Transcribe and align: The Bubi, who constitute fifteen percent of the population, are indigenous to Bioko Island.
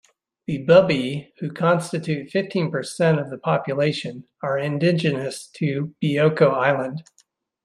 The 0.47 0.63
Bubi, 0.65 1.31
who 1.37 1.51
constitute 1.53 2.31
fifteen 2.31 2.71
percent 2.71 3.19
of 3.19 3.29
the 3.29 3.37
population, 3.37 4.27
are 4.41 4.57
indigenous 4.57 5.45
to 5.59 5.93
Bioko 6.01 6.51
Island. 6.55 7.03